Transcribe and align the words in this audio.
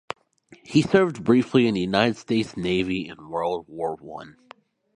He 0.63 0.81
served 0.81 1.23
briefly 1.23 1.67
in 1.67 1.75
the 1.75 1.81
United 1.81 2.17
States 2.17 2.57
Navy 2.57 3.07
in 3.07 3.29
World 3.29 3.65
War 3.67 3.93
One. 3.97 4.35